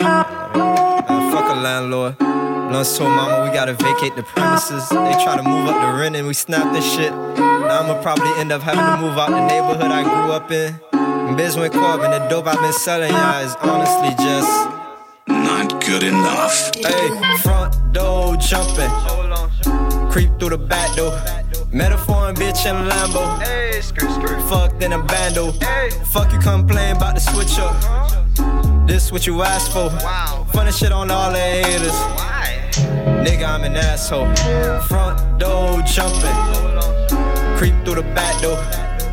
Uh, 0.00 1.30
fuck 1.30 1.50
a 1.50 1.60
landlord. 1.60 2.18
Blunts 2.18 2.98
told 2.98 3.10
mama 3.10 3.48
we 3.48 3.54
gotta 3.54 3.74
vacate 3.74 4.16
the 4.16 4.22
premises. 4.22 4.88
They 4.88 5.14
try 5.22 5.36
to 5.36 5.42
move 5.42 5.68
up 5.68 5.80
the 5.80 5.98
rent 5.98 6.16
and 6.16 6.26
we 6.26 6.34
snap 6.34 6.72
this 6.72 6.84
shit. 6.94 7.12
Now 7.12 7.82
I'ma 7.82 8.02
probably 8.02 8.30
end 8.38 8.52
up 8.52 8.62
having 8.62 8.84
to 8.84 9.06
move 9.06 9.18
out 9.18 9.30
the 9.30 9.46
neighborhood 9.46 9.90
I 9.90 10.02
grew 10.02 10.32
up 10.32 10.50
in. 10.50 10.78
And 10.92 11.36
biz 11.36 11.56
went 11.56 11.72
co 11.72 12.00
and 12.00 12.12
the 12.12 12.28
dope 12.28 12.46
I've 12.46 12.60
been 12.60 12.72
selling, 12.72 13.12
y'all, 13.12 13.44
is 13.44 13.56
honestly 13.56 14.10
just 14.24 14.70
not 15.28 15.84
good 15.84 16.02
enough. 16.02 16.74
Hey, 16.74 17.38
front 17.38 17.76
door 17.92 18.36
jumping. 18.36 18.90
Creep 20.10 20.30
through 20.38 20.50
the 20.50 20.58
back 20.58 20.94
door. 20.96 21.12
Metaphor 21.72 22.28
and 22.28 22.38
bitch 22.38 22.64
in 22.64 22.88
Lambo. 22.88 23.42
Hey, 23.42 23.80
skirt, 23.80 24.10
skirt. 24.10 24.40
Fucked 24.48 24.82
in 24.82 24.92
a 24.92 25.02
bando. 25.02 25.50
Hey. 25.52 25.90
Fuck 26.12 26.32
you 26.32 26.38
complain 26.38 26.96
about 26.96 27.14
the 27.14 27.20
switch 27.20 27.58
up. 27.58 28.75
This 28.86 29.10
what 29.10 29.26
you 29.26 29.42
asked 29.42 29.72
for. 29.72 29.88
Wow. 30.04 30.46
Funny 30.52 30.70
shit 30.70 30.92
on 30.92 31.10
all 31.10 31.32
the 31.32 31.38
haters. 31.38 31.90
Why? 31.90 32.70
Nigga, 33.26 33.44
I'm 33.44 33.64
an 33.64 33.76
asshole. 33.76 34.32
Front 34.82 35.40
door 35.40 35.82
jumping. 35.82 36.36
Creep 37.58 37.74
through 37.84 37.96
the 37.96 38.08
back 38.14 38.40
door. 38.40 38.56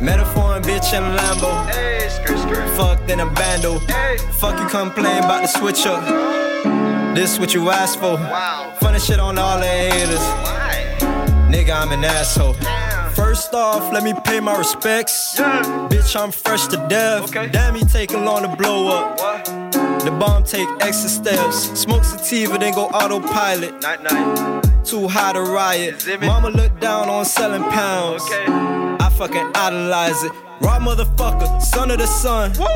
Metaphor 0.00 0.56
and 0.56 0.64
bitch 0.64 0.94
in 0.94 1.02
Lambo. 1.16 1.70
Hey, 1.70 2.08
skirt, 2.08 2.38
skirt. 2.38 2.76
Fucked 2.76 3.10
in 3.10 3.20
a 3.20 3.26
bando. 3.26 3.78
Hey. 3.80 4.16
Fuck 4.40 4.58
you 4.58 4.66
complain 4.68 5.18
about 5.18 5.42
the 5.42 5.48
switch 5.48 5.84
up. 5.86 6.02
This 7.14 7.38
what 7.38 7.52
you 7.52 7.68
asked 7.68 7.98
for. 7.98 8.14
Wow. 8.14 8.74
Funny 8.80 8.98
shit 8.98 9.20
on 9.20 9.38
all 9.38 9.58
the 9.58 9.66
haters. 9.66 10.18
Why? 10.18 10.96
Nigga, 11.50 11.74
I'm 11.78 11.92
an 11.92 12.04
asshole. 12.04 12.56
First 13.18 13.52
off, 13.52 13.92
let 13.92 14.04
me 14.04 14.14
pay 14.24 14.38
my 14.38 14.56
respects. 14.56 15.34
Yeah. 15.36 15.88
Bitch, 15.90 16.14
I'm 16.14 16.30
fresh 16.30 16.68
to 16.68 16.76
death. 16.88 17.24
Okay. 17.24 17.48
Damn, 17.48 17.74
he 17.74 17.84
taking 17.84 18.24
long 18.24 18.42
to 18.42 18.56
blow 18.56 18.86
up. 18.86 19.18
What? 19.18 19.44
The 20.04 20.16
bomb 20.20 20.44
take 20.44 20.68
extra 20.80 21.10
steps. 21.10 21.56
Smoke 21.80 22.04
sativa, 22.04 22.56
then 22.58 22.72
go 22.74 22.84
autopilot. 22.86 23.82
Night, 23.82 24.04
night. 24.04 24.84
Too 24.84 25.08
high 25.08 25.32
to 25.32 25.42
riot. 25.42 26.06
Mama 26.20 26.50
look 26.50 26.78
down 26.78 27.08
on 27.08 27.24
selling 27.24 27.64
pounds. 27.64 28.22
Okay. 28.22 28.44
I 28.46 29.10
fucking 29.18 29.50
idolize 29.52 30.22
it. 30.22 30.32
Raw 30.60 30.78
motherfucker, 30.78 31.62
son 31.62 31.90
of 31.90 31.98
the 31.98 32.06
sun. 32.06 32.52
Woo! 32.58 32.66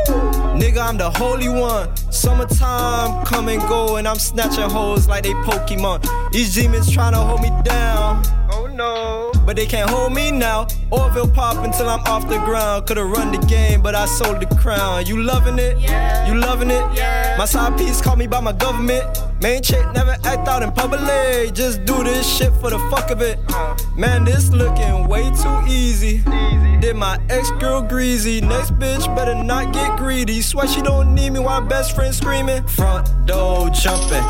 Nigga, 0.59 0.79
I'm 0.79 0.99
the 0.99 1.11
holy 1.11 1.49
one. 1.49 1.95
Summertime 2.13 3.25
come 3.25 3.49
and 3.49 3.61
go, 3.63 3.97
and 3.97 4.07
I'm 4.07 4.19
snatching 4.19 4.69
hoes 4.71 5.09
like 5.09 5.25
they 5.25 5.33
Pokemon. 5.33 6.33
These 6.33 6.55
demons 6.55 6.91
trying 6.91 7.13
to 7.13 7.19
hold 7.19 7.43
me 7.43 7.51
down. 7.65 8.23
Oh 8.51 8.67
no. 8.67 9.33
But 9.45 9.57
they 9.57 9.67
can't 9.67 9.91
hold 9.91 10.13
me 10.13 10.31
now. 10.31 10.69
Orville 10.91 11.29
pop 11.29 11.65
until 11.65 11.89
I'm 11.89 12.01
off 12.01 12.29
the 12.29 12.39
ground. 12.39 12.87
Could've 12.87 13.09
run 13.09 13.33
the 13.33 13.45
game, 13.47 13.83
but 13.83 13.95
I 13.95 14.07
sold 14.07 14.41
the 14.41 14.55
crown. 14.57 15.07
You 15.07 15.23
loving 15.23 15.59
it? 15.59 15.79
Yeah. 15.79 16.29
You 16.29 16.39
loving 16.39 16.71
it? 16.71 16.85
Yeah. 16.95 17.35
My 17.39 17.47
side 17.47 17.77
piece 17.79 18.01
called 18.01 18.19
me 18.19 18.27
by 18.27 18.41
my 18.41 18.53
government. 18.53 19.05
Main 19.41 19.63
chick 19.63 19.85
never 19.93 20.17
act 20.25 20.47
out 20.47 20.63
in 20.63 20.71
public. 20.71 21.55
Just 21.55 21.85
do 21.85 22.05
this 22.05 22.27
shit 22.37 22.53
for 22.61 22.71
the 22.71 22.79
fuck 22.91 23.11
of 23.11 23.23
it. 23.23 23.39
Uh. 23.49 23.77
Man, 23.97 24.25
this 24.25 24.51
looking 24.51 25.09
way 25.09 25.25
too 25.43 25.63
easy. 25.67 26.23
easy. 26.33 26.77
Did 26.81 26.97
my 26.97 27.19
ex 27.31 27.51
girl 27.53 27.72
greasy. 27.81 28.41
Next 28.41 28.73
bitch 28.73 29.07
better 29.17 29.35
not 29.35 29.73
get 29.73 29.97
greedy. 29.97 30.43
Swear 30.43 30.69
she 30.69 30.83
don't 30.83 31.15
need 31.15 31.31
me 31.31 31.39
while 31.39 31.61
best 31.61 31.95
friend 31.95 32.15
screaming. 32.15 32.67
Front 32.67 33.09
door 33.27 33.71
jumping. 33.71 34.25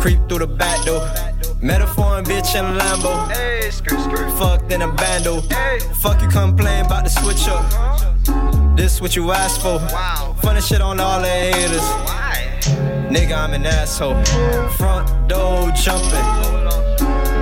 Creep 0.00 0.18
through 0.28 0.40
the 0.40 0.46
back 0.46 0.84
door. 0.84 1.00
Metaphor 1.62 2.18
and 2.18 2.26
bitch 2.26 2.54
in 2.54 2.78
Lambo. 2.78 3.30
Hey, 3.32 3.70
skirt, 3.70 4.00
skirt. 4.00 4.30
Fucked 4.38 4.72
in 4.72 4.82
a 4.82 4.92
bando. 4.92 5.40
Hey. 5.42 5.78
Fuck 5.94 6.20
you 6.20 6.28
complain 6.28 6.84
about 6.84 7.04
the 7.04 7.10
switch 7.10 7.48
up. 7.48 7.64
Uh-huh. 7.64 8.74
This 8.76 9.00
what 9.00 9.16
you 9.16 9.32
asked 9.32 9.60
for. 9.60 9.78
Wow. 9.92 10.36
Funny 10.40 10.60
shit 10.60 10.80
on 10.80 11.00
all 11.00 11.20
the 11.20 11.26
haters. 11.26 11.80
Why? 11.80 12.58
Nigga, 13.10 13.36
I'm 13.36 13.54
an 13.54 13.66
asshole. 13.66 14.22
Front 14.76 15.28
door 15.28 15.70
jumping. 15.72 16.26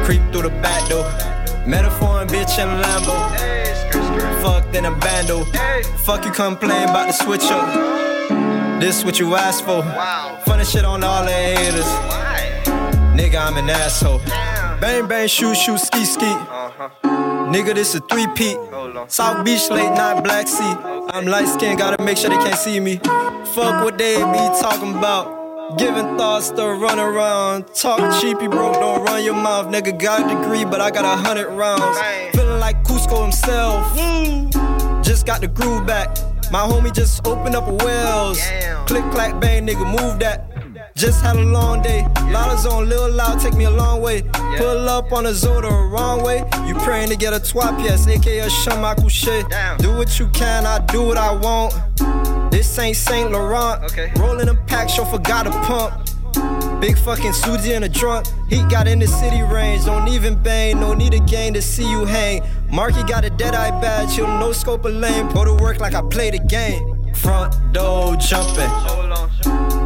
Creep 0.05 0.23
through 0.33 0.43
the 0.43 0.55
back 0.63 0.89
door. 0.89 1.05
Metaphor 1.67 2.23
and 2.23 2.31
bitch 2.31 2.59
in 2.59 2.69
Lambo. 2.81 3.37
Hey, 3.37 3.65
skirt, 3.91 4.05
skirt. 4.05 4.43
Fucked 4.43 4.66
in 4.77 4.85
a 4.85 4.95
bando. 4.95 5.45
Hey. 5.45 5.83
Fuck 6.05 6.25
you 6.25 6.31
complain 6.31 6.89
about 6.89 7.07
the 7.07 7.13
switch 7.13 7.45
up. 7.45 8.81
This 8.81 9.05
what 9.05 9.19
you 9.19 9.35
asked 9.35 9.65
for. 9.65 9.81
Wow. 9.81 10.39
Funny 10.45 10.65
shit 10.65 10.85
on 10.85 11.03
all 11.03 11.25
the 11.25 11.33
haters. 11.33 11.85
Why? 11.85 12.63
Nigga, 13.17 13.47
I'm 13.47 13.57
an 13.57 13.71
asshole. 13.71 14.19
Bang, 14.81 15.09
bang, 15.09 15.27
shoot, 15.29 15.57
shoot, 15.57 15.79
ski, 15.79 16.05
ski. 16.05 16.27
Uh-huh. 16.27 16.91
Nigga, 17.51 17.75
this 17.75 17.95
a 17.95 18.01
three-peat. 18.01 18.59
South 19.09 19.45
Beach, 19.45 19.71
late 19.71 19.91
night, 19.91 20.23
Black 20.23 20.47
Sea. 20.47 20.75
I'm 21.11 21.27
light 21.27 21.49
skinned, 21.49 21.79
gotta 21.79 22.03
make 22.03 22.19
sure 22.19 22.29
they 22.29 22.37
can't 22.37 22.59
see 22.59 22.79
me. 22.79 22.97
Fuck 23.55 23.83
what 23.85 23.97
they 23.97 24.17
be 24.17 24.61
talking 24.61 24.99
about. 24.99 25.46
Giving 25.75 26.17
thoughts 26.17 26.51
to 26.51 26.63
run 26.63 27.01
around. 27.01 27.67
Talk 27.75 27.99
cheap, 28.21 28.41
you 28.41 28.49
broke, 28.49 28.75
don't 28.75 29.03
run 29.03 29.25
your 29.25 29.35
mouth. 29.35 29.67
Nigga 29.67 30.01
got 30.01 30.21
a 30.23 30.41
degree, 30.41 30.65
but 30.65 30.81
I 30.81 30.93
got 30.93 31.05
a 31.05 31.21
hundred 31.21 31.51
rounds. 31.51 31.99
Feeling 32.37 32.61
like 32.61 32.85
Cusco 32.85 33.23
himself. 33.23 33.85
Just 35.05 35.27
got 35.27 35.41
the 35.41 35.49
groove 35.49 35.85
back. 35.85 36.17
My 36.53 36.61
homie 36.61 36.95
just 36.95 37.27
opened 37.27 37.57
up 37.57 37.67
a 37.67 37.75
wells. 37.85 38.41
Click, 38.87 39.03
clack, 39.11 39.41
bang, 39.41 39.67
nigga, 39.67 39.85
move 39.85 40.21
that. 40.21 40.53
Just 40.95 41.21
had 41.21 41.35
a 41.35 41.45
long 41.45 41.83
day. 41.83 42.07
Loud 42.31 42.65
on 42.67 42.89
Lil 42.89 43.11
Loud, 43.11 43.41
take 43.41 43.55
me 43.55 43.65
a 43.65 43.71
long 43.71 44.01
way. 44.01 44.23
Pull 44.57 44.89
up 44.89 45.13
on 45.13 45.27
a 45.27 45.33
the 45.33 45.89
wrong 45.93 46.23
way. 46.23 46.49
You 46.65 46.75
praying 46.77 47.09
to 47.09 47.17
get 47.17 47.33
a 47.33 47.41
twat 47.41 47.83
yes, 47.83 48.07
aka 48.07 48.47
Shamaku 48.47 49.11
shit. 49.11 49.45
Do 49.79 49.97
what 49.97 50.19
you 50.21 50.29
can, 50.29 50.65
I 50.65 50.79
do 50.87 51.03
what 51.03 51.19
I 51.19 51.35
want. 51.35 51.75
This 52.57 52.79
ain't 52.79 52.97
Saint 52.97 53.33
Laurent. 53.33 53.85
Okay. 53.85 54.11
Rolling 54.17 54.49
a 54.49 54.55
pack, 54.55 54.89
show 54.89 55.05
forgot 55.05 55.47
a 55.47 55.51
pump. 55.51 56.81
Big 56.81 56.97
fucking 56.97 57.35
Susie 57.35 57.75
in 57.75 57.83
a 57.83 57.89
drunk. 57.89 58.29
He 58.49 58.63
got 58.65 58.89
in 58.89 58.99
the 58.99 59.07
city 59.07 59.43
range, 59.43 59.85
don't 59.85 60.09
even 60.09 60.43
bang, 60.43 60.81
no 60.81 60.95
need 60.95 61.13
a 61.13 61.21
game 61.21 61.53
to 61.53 61.61
see 61.61 61.87
you 61.87 62.07
hang. 62.07 62.43
Marky 62.71 63.03
got 63.03 63.27
a 63.27 63.31
dead 63.31 63.55
eye 63.55 63.79
badge, 63.83 64.17
he'll 64.17 64.27
no 64.27 64.53
scope 64.53 64.87
a 64.87 64.89
lane. 64.89 65.29
Go 65.35 65.45
to 65.45 65.53
work 65.63 65.81
like 65.81 65.93
I 65.93 66.01
play 66.01 66.31
the 66.31 66.39
game. 66.39 67.13
Front 67.13 67.75
door 67.75 68.17
jumping 68.17 68.71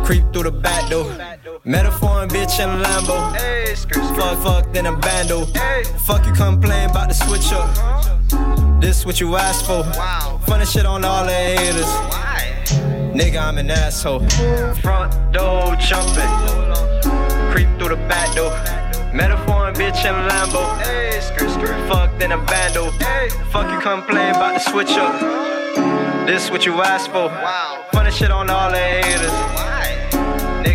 creep 0.05 0.33
through 0.33 0.45
the 0.45 0.53
back 0.53 0.89
door. 0.91 1.11
Metaphor 1.65 2.23
and 2.23 2.31
bitch 2.31 2.61
in 2.61 2.83
Lambo. 2.85 3.37
Hey, 3.37 3.75
Fuck, 4.15 4.39
fuck, 4.45 4.73
then 4.73 4.87
a 4.87 4.97
bando. 4.97 5.45
Hey. 5.47 5.83
Fuck 6.07 6.25
you 6.25 6.33
complain 6.33 6.89
about 6.89 7.09
the 7.09 7.15
switch 7.15 7.53
up. 7.53 8.81
This 8.81 9.05
what 9.05 9.21
you 9.21 9.35
asked 9.35 9.67
for. 9.67 9.83
Wow. 9.99 10.41
Funny 10.47 10.65
shit 10.65 10.87
on 10.87 11.05
all 11.05 11.25
the 11.25 11.33
haters. 11.33 11.85
Why? 11.85 12.60
Nigga, 13.15 13.41
I'm 13.41 13.59
an 13.59 13.71
asshole. 13.71 14.21
Front 14.77 15.33
door 15.33 15.77
jumping. 15.77 16.31
Creep 17.53 17.69
through 17.79 17.91
the 17.91 18.03
back 18.09 18.35
door. 18.35 18.51
Metaphor 19.15 19.69
and 19.69 19.77
bitch 19.77 20.05
in 20.05 20.15
Lambo. 20.29 20.63
Hey, 20.83 21.21
skirt, 21.21 21.51
skirt. 21.51 21.89
Fuck, 21.89 22.19
then 22.19 22.33
a 22.33 22.39
bando. 22.39 22.91
Hey. 22.93 23.29
Fuck 23.51 23.71
you 23.73 23.81
complain 23.81 24.31
about 24.31 24.55
the 24.55 24.71
switch 24.71 24.93
up. 24.93 26.27
This 26.27 26.51
what 26.51 26.65
you 26.67 26.75
asked 26.83 27.09
for. 27.09 27.27
Wow. 27.29 27.87
Funny 27.93 28.11
shit 28.11 28.31
on 28.31 28.51
all 28.51 28.71
the 28.71 28.79
haters 28.79 29.81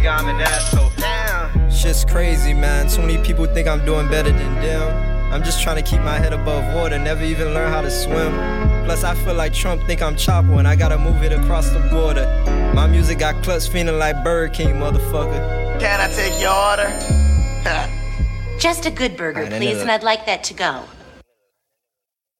nigga, 0.05 0.19
I'm 0.19 0.27
an 0.27 0.41
asshole. 0.41 0.91
Damn. 0.97 1.71
Shit's 1.71 2.05
crazy, 2.05 2.53
man. 2.53 2.89
So 2.89 3.01
many 3.01 3.17
people 3.23 3.45
think 3.45 3.67
I'm 3.67 3.83
doing 3.85 4.07
better 4.07 4.31
than 4.31 4.55
them. 4.55 5.14
I'm 5.35 5.43
just 5.43 5.61
trying 5.61 5.75
to 5.75 5.81
keep 5.81 5.99
my 5.99 6.17
head 6.17 6.31
above 6.31 6.73
water, 6.73 6.97
never 6.97 7.21
even 7.21 7.53
learn 7.53 7.69
how 7.69 7.81
to 7.81 7.91
swim. 7.91 8.31
Plus, 8.85 9.03
I 9.03 9.15
feel 9.15 9.33
like 9.33 9.53
Trump 9.53 9.83
think 9.83 10.01
I'm 10.01 10.15
Chapo 10.15 10.59
and 10.59 10.65
I 10.65 10.77
gotta 10.77 10.97
move 10.97 11.23
it 11.23 11.33
across 11.33 11.69
the 11.71 11.79
border. 11.91 12.25
My 12.73 12.87
music 12.87 13.19
got 13.19 13.43
clutch 13.43 13.67
feeling 13.67 13.99
like 13.99 14.23
Burger 14.23 14.53
King, 14.53 14.75
motherfucker. 14.75 15.77
Can 15.81 15.99
I 15.99 16.07
take 16.13 16.39
your 16.39 16.55
order? 16.55 16.89
Just 18.59 18.85
a 18.85 18.91
good 18.91 19.17
burger, 19.17 19.45
please, 19.47 19.81
and 19.81 19.91
I'd 19.91 20.03
like 20.03 20.25
that 20.25 20.45
to 20.45 20.53
go. 20.53 20.85